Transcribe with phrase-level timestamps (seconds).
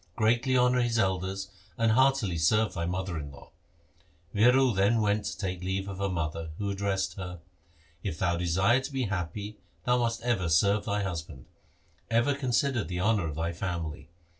[0.15, 3.51] Greatly honour his elders, and heartily serve thy mother in law.'
[4.33, 7.39] Viro then went to take leave of her mother, who addressed her,'
[8.03, 11.45] If thou desire to be happy, thou must ever serve thy husband.
[12.09, 14.09] Ever consider the honour of thy family.